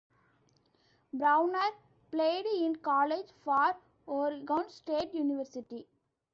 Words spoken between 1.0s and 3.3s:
Browner played in college